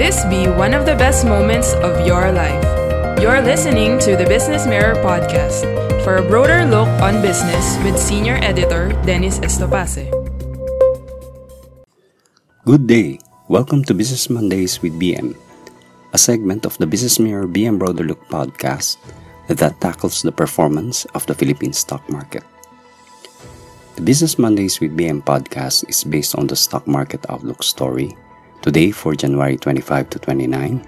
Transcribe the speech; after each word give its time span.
This 0.00 0.24
be 0.32 0.48
one 0.48 0.72
of 0.72 0.88
the 0.88 0.96
best 0.96 1.28
moments 1.28 1.76
of 1.84 2.06
your 2.08 2.32
life. 2.32 2.64
You're 3.20 3.44
listening 3.44 4.00
to 4.00 4.16
the 4.16 4.24
Business 4.24 4.64
Mirror 4.64 4.96
podcast 5.04 5.68
for 6.02 6.16
a 6.16 6.24
broader 6.24 6.64
look 6.64 6.88
on 7.04 7.20
business 7.20 7.76
with 7.84 8.00
senior 8.00 8.40
editor 8.40 8.96
Dennis 9.04 9.38
Estopace. 9.44 10.08
Good 12.64 12.88
day. 12.88 13.20
Welcome 13.52 13.84
to 13.84 13.92
Business 13.92 14.32
Mondays 14.32 14.80
with 14.80 14.96
BM, 14.96 15.36
a 16.16 16.18
segment 16.18 16.64
of 16.64 16.74
the 16.78 16.88
Business 16.88 17.20
Mirror 17.20 17.52
BM 17.52 17.78
Broader 17.78 18.08
Look 18.08 18.24
podcast 18.32 18.96
that 19.52 19.76
tackles 19.78 20.24
the 20.24 20.32
performance 20.32 21.04
of 21.12 21.28
the 21.28 21.36
Philippine 21.36 21.76
stock 21.76 22.00
market. 22.08 22.42
The 23.96 24.02
Business 24.02 24.40
Mondays 24.40 24.80
with 24.80 24.96
BM 24.96 25.20
podcast 25.20 25.84
is 25.86 26.02
based 26.02 26.34
on 26.34 26.48
the 26.48 26.56
stock 26.56 26.88
market 26.88 27.28
outlook 27.28 27.62
story, 27.62 28.16
today 28.62 28.92
for 28.92 29.12
January 29.14 29.58
25 29.58 30.08
to 30.10 30.18
29, 30.20 30.86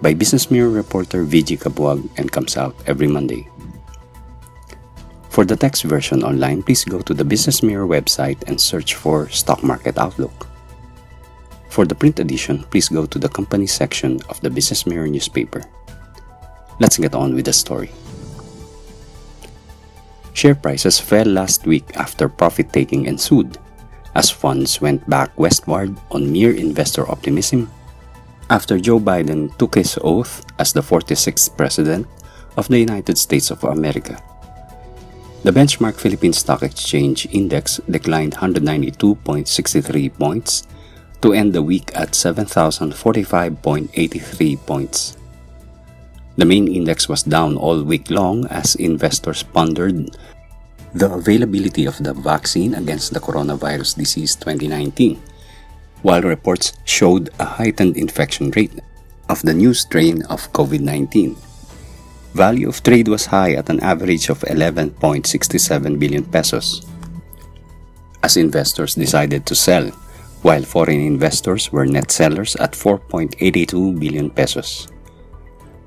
by 0.00 0.14
Business 0.14 0.48
Mirror 0.48 0.70
reporter 0.70 1.26
VG 1.26 1.58
Cabuag 1.58 2.08
and 2.16 2.30
comes 2.30 2.56
out 2.56 2.74
every 2.86 3.08
Monday. 3.08 3.50
For 5.28 5.44
the 5.44 5.56
text 5.56 5.82
version 5.82 6.22
online, 6.22 6.62
please 6.62 6.84
go 6.84 7.00
to 7.02 7.12
the 7.12 7.24
Business 7.24 7.62
Mirror 7.62 7.88
website 7.88 8.42
and 8.46 8.60
search 8.60 8.94
for 8.94 9.28
Stock 9.28 9.62
Market 9.62 9.98
Outlook. 9.98 10.46
For 11.68 11.84
the 11.84 11.94
print 11.94 12.20
edition, 12.20 12.62
please 12.70 12.88
go 12.88 13.06
to 13.06 13.18
the 13.18 13.28
company 13.28 13.66
section 13.66 14.20
of 14.28 14.40
the 14.40 14.50
Business 14.50 14.86
Mirror 14.86 15.08
newspaper. 15.08 15.62
Let's 16.78 16.98
get 16.98 17.14
on 17.14 17.34
with 17.34 17.46
the 17.46 17.52
story. 17.52 17.90
Share 20.32 20.54
prices 20.54 20.98
fell 20.98 21.26
last 21.26 21.66
week 21.66 21.84
after 21.96 22.28
profit 22.28 22.72
taking 22.72 23.06
ensued, 23.06 23.58
as 24.14 24.30
funds 24.30 24.80
went 24.80 25.08
back 25.08 25.30
westward 25.38 25.96
on 26.10 26.32
mere 26.32 26.52
investor 26.52 27.08
optimism 27.10 27.70
after 28.50 28.78
Joe 28.78 28.98
Biden 28.98 29.56
took 29.58 29.76
his 29.76 29.98
oath 30.02 30.44
as 30.58 30.72
the 30.72 30.82
46th 30.82 31.56
President 31.56 32.06
of 32.56 32.68
the 32.68 32.78
United 32.78 33.16
States 33.16 33.50
of 33.50 33.62
America. 33.64 34.20
The 35.42 35.52
benchmark 35.52 35.94
Philippine 35.94 36.34
Stock 36.34 36.62
Exchange 36.62 37.26
Index 37.30 37.80
declined 37.88 38.34
192.63 38.34 40.18
points 40.18 40.66
to 41.22 41.32
end 41.32 41.54
the 41.54 41.62
week 41.62 41.90
at 41.94 42.10
7,045.83 42.10 44.66
points. 44.66 45.16
The 46.36 46.44
main 46.44 46.68
index 46.68 47.08
was 47.08 47.22
down 47.22 47.56
all 47.56 47.82
week 47.82 48.10
long 48.10 48.46
as 48.48 48.74
investors 48.76 49.42
pondered 49.42 50.14
the 50.94 51.12
availability 51.12 51.86
of 51.86 51.98
the 51.98 52.12
vaccine 52.12 52.74
against 52.74 53.14
the 53.14 53.20
coronavirus 53.20 53.96
disease 53.96 54.34
2019, 54.36 55.22
while 56.02 56.22
reports 56.22 56.72
showed 56.84 57.30
a 57.38 57.44
heightened 57.44 57.96
infection 57.96 58.50
rate 58.56 58.80
of 59.28 59.42
the 59.42 59.54
new 59.54 59.72
strain 59.72 60.22
of 60.26 60.52
COVID 60.52 60.80
19. 60.80 61.36
Value 62.34 62.68
of 62.68 62.82
trade 62.82 63.08
was 63.08 63.26
high 63.26 63.52
at 63.54 63.70
an 63.70 63.80
average 63.80 64.28
of 64.28 64.40
11.67 64.42 65.98
billion 65.98 66.24
pesos. 66.24 66.86
As 68.22 68.36
investors 68.36 68.94
decided 68.94 69.46
to 69.46 69.54
sell, 69.54 69.90
while 70.42 70.62
foreign 70.62 71.00
investors 71.00 71.72
were 71.72 71.86
net 71.86 72.10
sellers 72.10 72.56
at 72.56 72.72
4.82 72.72 73.98
billion 73.98 74.30
pesos. 74.30 74.88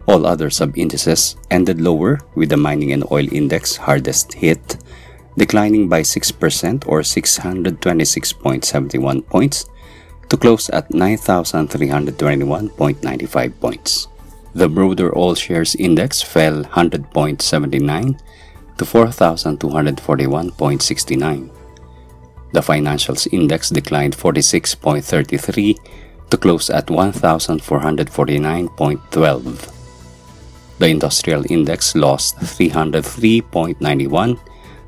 All 0.06 0.26
other 0.26 0.50
sub-indices 0.50 1.38
ended 1.50 1.80
lower 1.80 2.20
with 2.36 2.50
the 2.50 2.58
mining 2.58 2.92
and 2.92 3.04
oil 3.10 3.26
index 3.32 3.78
hardest 3.78 4.34
hit, 4.34 4.78
declining 5.38 5.88
by 5.90 6.02
6% 6.02 6.88
or 6.88 7.02
626.71 7.02 9.28
points 9.28 9.66
to 10.30 10.38
close 10.38 10.70
at 10.70 10.88
9,321.95 10.90 13.60
points. 13.60 14.08
The 14.56 14.70
broader 14.70 15.14
all 15.14 15.36
shares 15.36 15.76
index 15.76 16.22
fell 16.22 16.64
100.79 16.64 18.20
to 18.78 18.86
4,241.69. 18.86 21.50
The 22.52 22.62
financials 22.62 23.28
index 23.34 23.70
declined 23.70 24.16
46.33 24.16 25.76
to 26.30 26.38
close 26.38 26.70
at 26.70 26.88
1,449.12. 26.88 29.70
The 30.80 30.88
industrial 30.88 31.44
index 31.50 31.96
lost 31.96 32.38
303.91 32.38 34.40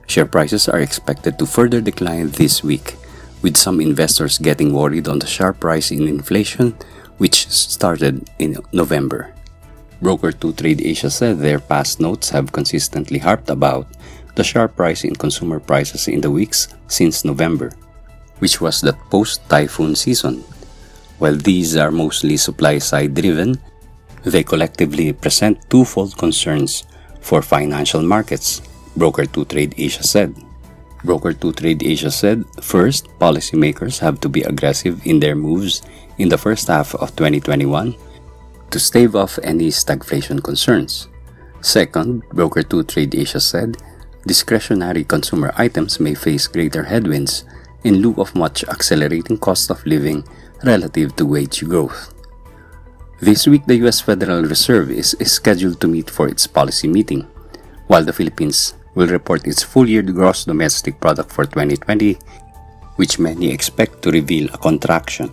Share 0.07 0.27
prices 0.27 0.69
are 0.69 0.81
expected 0.81 1.39
to 1.39 1.47
further 1.47 1.81
decline 1.81 2.31
this 2.31 2.65
week, 2.65 2.97
with 3.43 3.57
some 3.57 3.81
investors 3.81 4.39
getting 4.39 4.73
worried 4.73 5.09
on 5.09 5.19
the 5.19 5.27
sharp 5.27 5.63
rise 5.63 5.91
in 5.91 6.09
inflation, 6.09 6.77
which 7.19 7.49
started 7.49 8.29
in 8.39 8.57
November. 8.73 9.35
Broker 10.01 10.31
2 10.31 10.53
Trade 10.55 10.83
Asia 10.83 11.11
said 11.11 11.39
their 11.39 11.59
past 11.59 12.01
notes 12.01 12.31
have 12.31 12.53
consistently 12.53 13.19
harped 13.19 13.51
about 13.51 13.87
the 14.37 14.45
sharp 14.45 14.79
rise 14.79 15.05
in 15.05 15.17
consumer 15.17 15.59
prices 15.59 16.07
in 16.07 16.21
the 16.21 16.31
weeks 16.31 16.69
since 16.87 17.25
November, 17.25 17.73
which 18.39 18.61
was 18.61 18.81
the 18.81 18.93
post 19.11 19.43
typhoon 19.49 19.97
season. 19.97 20.45
While 21.19 21.37
these 21.37 21.77
are 21.77 21.91
mostly 21.91 22.37
supply 22.37 22.79
side 22.79 23.15
driven, 23.15 23.59
they 24.23 24.45
collectively 24.45 25.13
present 25.13 25.59
twofold 25.69 26.17
concerns 26.17 26.87
for 27.21 27.43
financial 27.43 28.03
markets 28.03 28.63
Broker 28.99 29.27
2 29.27 29.45
Trade 29.47 29.75
Asia 29.79 30.03
said. 30.03 30.35
Broker 31.05 31.33
2 31.33 31.53
Trade 31.53 31.83
Asia 31.83 32.11
said, 32.11 32.45
first, 32.61 33.07
policymakers 33.19 33.99
have 33.99 34.21
to 34.21 34.29
be 34.29 34.43
aggressive 34.43 35.01
in 35.07 35.21
their 35.21 35.37
moves 35.37 35.83
in 36.19 36.29
the 36.29 36.39
first 36.39 36.67
half 36.67 36.95
of 36.97 37.15
2021 37.15 37.95
to 38.71 38.79
stave 38.79 39.15
off 39.15 39.39
any 39.43 39.69
stagflation 39.69 40.43
concerns. 40.43 41.09
Second, 41.61 42.23
Broker 42.31 42.63
2 42.63 42.83
Trade 42.85 43.15
Asia 43.15 43.41
said, 43.41 43.77
discretionary 44.27 45.05
consumer 45.05 45.53
items 45.57 46.01
may 46.01 46.15
face 46.15 46.47
greater 46.47 46.83
headwinds 46.83 47.45
in 47.85 48.03
lieu 48.03 48.15
of 48.19 48.35
much 48.35 48.65
accelerating 48.65 49.39
cost 49.39 49.71
of 49.71 49.85
living 49.87 50.25
relative 50.65 51.15
to 51.17 51.25
wage 51.25 51.65
growth. 51.65 52.13
This 53.21 53.47
week, 53.47 53.67
the 53.67 53.79
US 53.87 54.01
Federal 54.01 54.43
Reserve 54.43 54.91
is, 54.91 55.15
is 55.15 55.33
scheduled 55.33 55.81
to 55.81 55.89
meet 55.89 56.11
for 56.11 56.29
its 56.29 56.47
policy 56.47 56.89
meeting, 56.89 57.23
while 57.87 58.05
the 58.05 58.13
Philippines 58.13 58.75
will 58.99 59.07
report 59.07 59.47
its 59.47 59.63
full 59.63 59.89
year 59.89 60.03
gross 60.03 60.45
domestic 60.45 60.99
product 60.99 61.31
for 61.31 61.47
2020, 61.47 62.19
which 62.97 63.23
many 63.23 63.47
expect 63.49 64.03
to 64.03 64.11
reveal 64.11 64.51
a 64.53 64.59
contraction. 64.59 65.31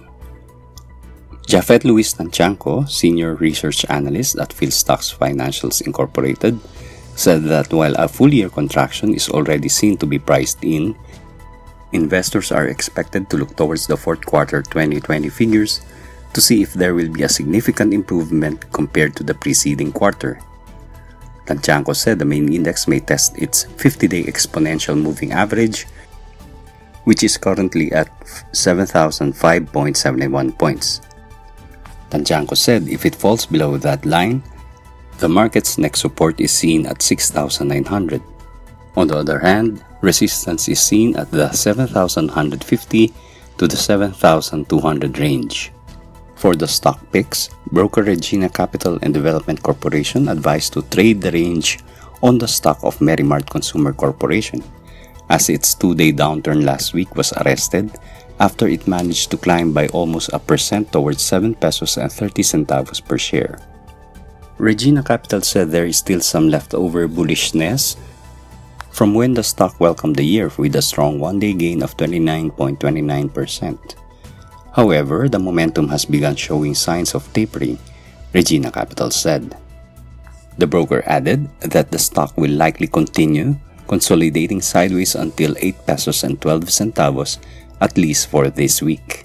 Japhet 1.49 1.83
Luis 1.83 2.13
Tantiangco, 2.13 2.87
senior 2.87 3.33
research 3.41 3.81
analyst 3.89 4.37
at 4.37 4.53
Philstocks 4.53 5.09
Financials 5.17 5.81
Incorporated, 5.81 6.59
said 7.15 7.41
that 7.45 7.73
while 7.73 7.95
a 7.97 8.07
full 8.07 8.31
year 8.31 8.49
contraction 8.49 9.15
is 9.15 9.29
already 9.29 9.69
seen 9.69 9.97
to 9.97 10.05
be 10.05 10.19
priced 10.19 10.63
in, 10.63 10.93
investors 11.91 12.51
are 12.51 12.67
expected 12.67 13.29
to 13.29 13.37
look 13.37 13.57
towards 13.57 13.87
the 13.87 13.97
fourth 13.97 14.25
quarter 14.25 14.61
2020 14.61 15.29
figures 15.29 15.81
to 16.33 16.41
see 16.41 16.61
if 16.61 16.73
there 16.73 16.93
will 16.93 17.09
be 17.09 17.23
a 17.23 17.29
significant 17.29 17.93
improvement 17.93 18.69
compared 18.71 19.15
to 19.15 19.23
the 19.23 19.33
preceding 19.33 19.91
quarter. 19.91 20.37
Tantiangco 21.45 21.95
said 21.95 22.19
the 22.19 22.25
main 22.25 22.51
index 22.51 22.87
may 22.87 22.99
test 22.99 23.37
its 23.37 23.65
50 23.77 24.07
day 24.07 24.23
exponential 24.23 24.99
moving 24.99 25.31
average, 25.31 25.85
which 27.03 27.23
is 27.23 27.37
currently 27.37 27.91
at 27.91 28.09
7,005.71 28.51 30.57
points. 30.57 31.01
Tantiangco 32.09 32.57
said 32.57 32.87
if 32.87 33.05
it 33.05 33.13
falls 33.15 33.45
below 33.45 33.77
that 33.77 34.03
line, 34.05 34.41
the 35.19 35.29
market's 35.29 35.77
next 35.77 36.01
support 36.01 36.41
is 36.41 36.51
seen 36.51 36.87
at 36.87 37.01
6,900. 37.01 38.21
On 38.97 39.07
the 39.07 39.17
other 39.17 39.39
hand, 39.39 39.83
resistance 40.01 40.67
is 40.67 40.79
seen 40.79 41.15
at 41.15 41.31
the 41.31 41.51
7,150 41.51 43.13
to 43.57 43.67
the 43.67 43.77
7,200 43.77 45.17
range. 45.19 45.71
For 46.35 46.55
the 46.55 46.67
stock 46.67 46.99
picks, 47.11 47.49
broker 47.71 48.03
Regina 48.03 48.49
Capital 48.49 48.99
and 49.01 49.13
Development 49.13 49.61
Corporation 49.61 50.27
advised 50.27 50.73
to 50.73 50.83
trade 50.83 51.21
the 51.21 51.31
range 51.31 51.79
on 52.21 52.37
the 52.37 52.47
stock 52.47 52.79
of 52.83 52.99
MerryMart 52.99 53.49
Consumer 53.49 53.93
Corporation, 53.93 54.63
as 55.29 55.49
its 55.49 55.73
two-day 55.73 56.11
downturn 56.11 56.63
last 56.63 56.93
week 56.93 57.15
was 57.15 57.33
arrested 57.33 57.91
after 58.39 58.67
it 58.67 58.87
managed 58.87 59.31
to 59.31 59.37
climb 59.37 59.71
by 59.71 59.87
almost 59.89 60.29
a 60.33 60.39
percent 60.39 60.91
towards 60.91 61.23
7 61.23 61.55
pesos 61.55 61.97
and 61.97 62.11
30 62.11 62.43
centavos 62.43 63.03
per 63.03 63.17
share. 63.17 63.59
Regina 64.57 65.03
Capital 65.03 65.41
said 65.41 65.71
there 65.71 65.85
is 65.85 65.97
still 65.97 66.21
some 66.21 66.49
leftover 66.49 67.07
bullishness 67.07 67.95
from 68.91 69.13
when 69.13 69.33
the 69.33 69.43
stock 69.43 69.79
welcomed 69.79 70.15
the 70.15 70.23
year 70.23 70.51
with 70.57 70.75
a 70.75 70.81
strong 70.81 71.19
one-day 71.19 71.53
gain 71.53 71.83
of 71.83 71.97
29.29%. 71.97 73.95
However, 74.75 75.31
the 75.31 75.39
momentum 75.39 75.87
has 75.87 76.03
begun 76.03 76.35
showing 76.35 76.75
signs 76.75 77.15
of 77.15 77.31
tapering, 77.31 77.79
Regina 78.35 78.71
Capital 78.75 79.07
said. 79.07 79.55
The 80.59 80.67
broker 80.67 80.99
added 81.07 81.47
that 81.63 81.91
the 81.91 81.99
stock 81.99 82.35
will 82.35 82.51
likely 82.51 82.87
continue 82.87 83.55
consolidating 83.87 84.59
sideways 84.59 85.15
until 85.15 85.55
8 85.55 85.87
pesos 85.87 86.23
and 86.27 86.35
12 86.41 86.67
centavos 86.67 87.39
at 87.79 87.95
least 87.95 88.27
for 88.27 88.49
this 88.49 88.81
week. 88.81 89.23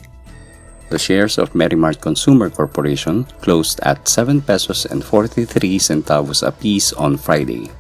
The 0.91 0.99
shares 0.99 1.38
of 1.38 1.55
MerryMart 1.55 2.00
Consumer 2.00 2.50
Corporation 2.50 3.26
closed 3.43 3.81
at 3.82 4.06
7 4.06 4.43
pesos 4.43 4.87
and 4.87 5.03
43 5.03 5.79
centavos 5.79 6.46
apiece 6.46 6.93
on 6.93 7.17
Friday. 7.17 7.70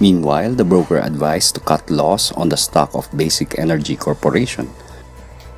Meanwhile, 0.00 0.56
the 0.56 0.64
broker 0.64 0.98
advised 0.98 1.54
to 1.54 1.60
cut 1.60 1.88
loss 1.88 2.32
on 2.32 2.48
the 2.48 2.60
stock 2.60 2.92
of 2.92 3.08
Basic 3.16 3.58
Energy 3.58 3.96
Corporation 3.96 4.68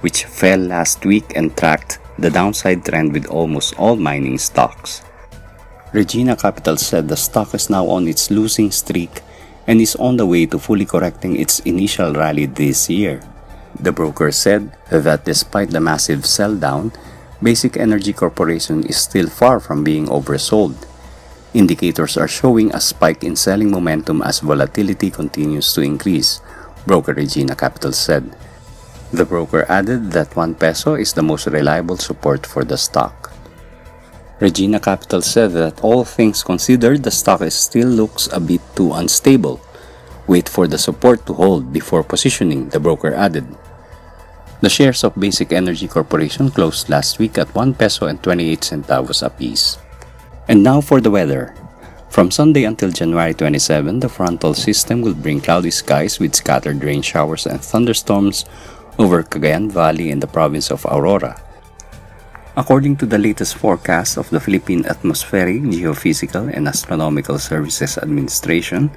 which 0.07 0.23
fell 0.23 0.63
last 0.71 1.03
week 1.03 1.35
and 1.35 1.51
tracked 1.59 1.99
the 2.15 2.31
downside 2.31 2.87
trend 2.87 3.11
with 3.11 3.27
almost 3.27 3.75
all 3.75 3.99
mining 3.99 4.39
stocks. 4.39 5.03
Regina 5.91 6.39
Capital 6.39 6.77
said 6.79 7.09
the 7.11 7.19
stock 7.19 7.51
is 7.59 7.67
now 7.67 7.91
on 7.91 8.07
its 8.07 8.31
losing 8.31 8.71
streak 8.71 9.11
and 9.67 9.83
is 9.83 9.99
on 9.99 10.17
the 10.17 10.25
way 10.25 10.47
to 10.47 10.63
fully 10.63 10.87
correcting 10.87 11.35
its 11.35 11.59
initial 11.67 12.15
rally 12.15 12.47
this 12.47 12.87
year. 12.89 13.19
The 13.83 13.91
broker 13.91 14.31
said 14.31 14.71
that 14.95 15.25
despite 15.27 15.71
the 15.75 15.83
massive 15.83 16.23
sell 16.25 16.55
down, 16.55 16.93
Basic 17.43 17.77
Energy 17.77 18.13
Corporation 18.13 18.87
is 18.87 19.03
still 19.03 19.27
far 19.27 19.59
from 19.59 19.83
being 19.83 20.07
oversold. 20.07 20.87
Indicators 21.53 22.17
are 22.17 22.31
showing 22.31 22.71
a 22.71 22.79
spike 22.79 23.25
in 23.25 23.35
selling 23.35 23.73
momentum 23.75 24.23
as 24.23 24.39
volatility 24.39 25.11
continues 25.11 25.75
to 25.75 25.83
increase, 25.83 26.39
broker 26.87 27.13
Regina 27.13 27.57
Capital 27.57 27.91
said. 27.91 28.31
The 29.17 29.25
broker 29.25 29.65
added 29.73 30.13
that 30.13 30.37
1 30.37 30.61
peso 30.61 30.93
is 30.93 31.15
the 31.15 31.25
most 31.25 31.47
reliable 31.47 31.97
support 31.97 32.45
for 32.45 32.69
the 32.69 32.77
stock. 32.77 33.33
Regina 34.41 34.79
Capital 34.79 35.23
said 35.23 35.57
that 35.57 35.81
all 35.81 36.05
things 36.05 36.45
considered, 36.45 37.03
the 37.03 37.11
stock 37.11 37.41
still 37.49 37.89
looks 37.89 38.29
a 38.29 38.39
bit 38.39 38.61
too 38.77 38.93
unstable. 38.93 39.59
Wait 40.27 40.51
for 40.51 40.69
the 40.69 40.77
support 40.77 41.25
to 41.25 41.33
hold 41.33 41.73
before 41.73 42.05
positioning, 42.05 42.69
the 42.69 42.79
broker 42.79 43.15
added. 43.15 43.49
The 44.61 44.69
shares 44.69 45.03
of 45.03 45.17
Basic 45.17 45.51
Energy 45.51 45.89
Corporation 45.89 46.51
closed 46.51 46.91
last 46.91 47.19
week 47.19 47.39
at 47.39 47.55
1 47.55 47.73
peso 47.73 48.13
and 48.13 48.23
28 48.23 48.61
centavos 48.61 49.25
apiece. 49.25 49.79
And 50.47 50.63
now 50.63 50.83
for 50.83 51.01
the 51.01 51.11
weather. 51.11 51.57
From 52.11 52.31
Sunday 52.31 52.65
until 52.65 52.93
January 52.93 53.33
27, 53.33 54.01
the 54.01 54.09
frontal 54.09 54.53
system 54.53 55.01
will 55.01 55.17
bring 55.17 55.41
cloudy 55.41 55.71
skies 55.71 56.21
with 56.21 56.35
scattered 56.35 56.85
rain 56.85 57.01
showers 57.01 57.47
and 57.47 57.61
thunderstorms 57.61 58.45
over 58.99 59.23
Cagayan 59.23 59.71
Valley 59.71 60.11
in 60.11 60.21
the 60.21 60.27
province 60.27 60.71
of 60.71 60.85
Aurora. 60.87 61.41
According 62.57 62.97
to 62.97 63.07
the 63.07 63.19
latest 63.19 63.57
forecast 63.57 64.17
of 64.17 64.31
the 64.31 64.41
Philippine 64.41 64.87
Atmospheric, 64.87 65.61
Geophysical, 65.61 66.49
and 66.57 66.67
Astronomical 66.67 67.39
Services 67.39 67.99
Administration, 67.99 68.91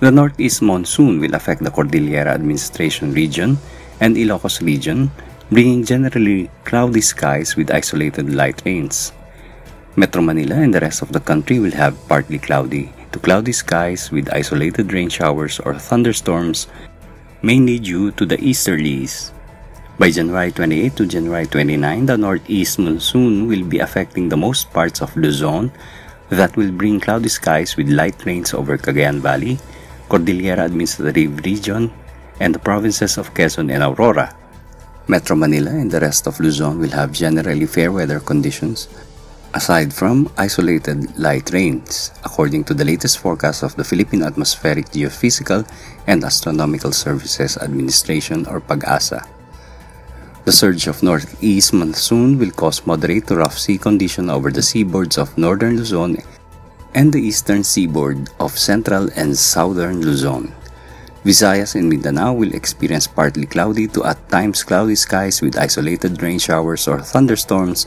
the 0.00 0.10
northeast 0.10 0.60
monsoon 0.60 1.20
will 1.20 1.34
affect 1.34 1.64
the 1.64 1.70
Cordillera 1.70 2.34
Administration 2.34 3.14
region 3.14 3.56
and 4.00 4.16
Ilocos 4.16 4.60
region, 4.60 5.10
bringing 5.50 5.84
generally 5.84 6.50
cloudy 6.64 7.00
skies 7.00 7.56
with 7.56 7.72
isolated 7.72 8.34
light 8.34 8.60
rains. 8.66 9.12
Metro 9.96 10.20
Manila 10.20 10.56
and 10.56 10.74
the 10.74 10.80
rest 10.80 11.00
of 11.00 11.12
the 11.12 11.20
country 11.20 11.58
will 11.58 11.70
have 11.70 11.96
partly 12.08 12.38
cloudy 12.38 12.92
to 13.12 13.18
cloudy 13.18 13.52
skies 13.52 14.10
with 14.10 14.28
isolated 14.34 14.92
rain 14.92 15.08
showers 15.08 15.60
or 15.60 15.72
thunderstorms 15.78 16.66
mainly 17.44 17.78
due 17.78 18.10
to 18.12 18.24
the 18.24 18.38
easterlies. 18.38 19.30
By 19.98 20.10
January 20.10 20.50
28 20.50 20.96
to 20.96 21.04
January 21.04 21.44
29, 21.44 22.06
the 22.06 22.16
northeast 22.16 22.78
monsoon 22.78 23.46
will 23.46 23.64
be 23.64 23.80
affecting 23.80 24.30
the 24.30 24.36
most 24.36 24.72
parts 24.72 25.02
of 25.02 25.14
Luzon 25.14 25.70
that 26.30 26.56
will 26.56 26.72
bring 26.72 27.00
cloudy 27.00 27.28
skies 27.28 27.76
with 27.76 27.90
light 27.90 28.24
rains 28.24 28.54
over 28.54 28.78
Cagayan 28.78 29.20
Valley, 29.20 29.58
Cordillera 30.08 30.64
Administrative 30.64 31.44
Region, 31.44 31.92
and 32.40 32.54
the 32.54 32.58
provinces 32.58 33.18
of 33.18 33.34
Quezon 33.34 33.70
and 33.70 33.84
Aurora. 33.84 34.34
Metro 35.06 35.36
Manila 35.36 35.70
and 35.70 35.90
the 35.90 36.00
rest 36.00 36.26
of 36.26 36.40
Luzon 36.40 36.78
will 36.78 36.96
have 36.96 37.12
generally 37.12 37.66
fair 37.66 37.92
weather 37.92 38.20
conditions 38.20 38.88
aside 39.54 39.94
from 39.94 40.28
isolated 40.36 41.16
light 41.16 41.50
rains, 41.54 42.10
according 42.24 42.64
to 42.64 42.74
the 42.74 42.84
latest 42.84 43.18
forecast 43.18 43.62
of 43.62 43.74
the 43.76 43.84
Philippine 43.84 44.24
Atmospheric 44.24 44.90
Geophysical 44.90 45.62
and 46.08 46.24
Astronomical 46.24 46.90
Services 46.90 47.56
Administration 47.58 48.46
or 48.46 48.60
PAGASA. 48.60 49.22
The 50.44 50.52
surge 50.52 50.88
of 50.88 51.02
northeast 51.02 51.72
monsoon 51.72 52.36
will 52.36 52.50
cause 52.50 52.84
moderate 52.84 53.28
to 53.28 53.36
rough 53.36 53.56
sea 53.56 53.78
condition 53.78 54.28
over 54.28 54.50
the 54.50 54.60
seaboards 54.60 55.16
of 55.16 55.38
northern 55.38 55.78
Luzon 55.78 56.18
and 56.92 57.12
the 57.12 57.22
eastern 57.22 57.62
seaboard 57.62 58.28
of 58.40 58.58
central 58.58 59.08
and 59.16 59.38
southern 59.38 60.02
Luzon. 60.02 60.52
Visayas 61.24 61.74
and 61.74 61.88
Mindanao 61.88 62.34
will 62.34 62.52
experience 62.52 63.06
partly 63.06 63.46
cloudy 63.46 63.88
to 63.88 64.04
at 64.04 64.28
times 64.28 64.62
cloudy 64.62 64.94
skies 64.94 65.40
with 65.40 65.56
isolated 65.56 66.20
rain 66.20 66.38
showers 66.38 66.86
or 66.86 67.00
thunderstorms 67.00 67.86